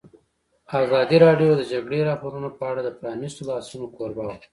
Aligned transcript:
ازادي 0.81 1.17
راډیو 1.25 1.51
د 1.55 1.57
د 1.59 1.63
جګړې 1.71 1.99
راپورونه 2.09 2.49
په 2.57 2.63
اړه 2.71 2.81
د 2.83 2.89
پرانیستو 2.99 3.41
بحثونو 3.49 3.85
کوربه 3.95 4.23
وه. 4.27 4.35